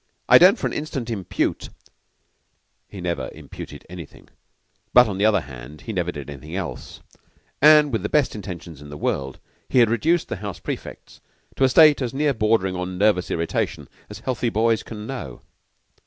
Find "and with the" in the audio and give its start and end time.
7.61-8.09